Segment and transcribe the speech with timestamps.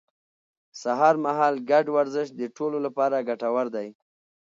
[0.81, 3.87] سهار مهال ګډ ورزش د ټولو لپاره ګټور دی